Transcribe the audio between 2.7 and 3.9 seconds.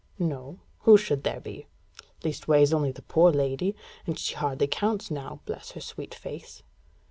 only the poor lady.